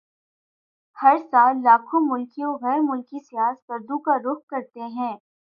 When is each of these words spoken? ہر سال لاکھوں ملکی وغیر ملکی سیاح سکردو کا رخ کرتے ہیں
ہر 0.97 1.17
سال 1.31 1.53
لاکھوں 1.63 2.01
ملکی 2.09 2.43
وغیر 2.45 2.79
ملکی 2.89 3.19
سیاح 3.19 3.51
سکردو 3.53 3.97
کا 4.05 4.15
رخ 4.25 4.39
کرتے 4.49 4.87
ہیں 4.97 5.13